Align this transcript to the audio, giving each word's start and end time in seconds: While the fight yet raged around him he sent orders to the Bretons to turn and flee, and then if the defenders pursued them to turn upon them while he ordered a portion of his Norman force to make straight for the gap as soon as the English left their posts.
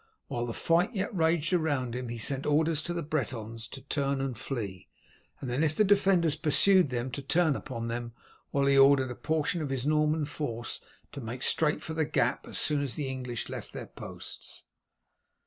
While 0.29 0.47
the 0.47 0.53
fight 0.55 0.95
yet 0.95 1.13
raged 1.13 1.53
around 1.53 1.93
him 1.93 2.07
he 2.09 2.17
sent 2.17 2.47
orders 2.47 2.81
to 2.81 2.93
the 2.95 3.03
Bretons 3.03 3.67
to 3.67 3.81
turn 3.81 4.19
and 4.19 4.35
flee, 4.35 4.89
and 5.39 5.47
then 5.47 5.63
if 5.63 5.75
the 5.75 5.83
defenders 5.83 6.35
pursued 6.35 6.89
them 6.89 7.11
to 7.11 7.21
turn 7.21 7.55
upon 7.55 7.87
them 7.87 8.13
while 8.49 8.65
he 8.65 8.75
ordered 8.75 9.11
a 9.11 9.15
portion 9.15 9.61
of 9.61 9.69
his 9.69 9.85
Norman 9.85 10.25
force 10.25 10.81
to 11.11 11.21
make 11.21 11.43
straight 11.43 11.83
for 11.83 11.93
the 11.93 12.03
gap 12.03 12.47
as 12.47 12.57
soon 12.57 12.81
as 12.81 12.95
the 12.95 13.09
English 13.09 13.47
left 13.47 13.73
their 13.73 13.85
posts. 13.85 14.63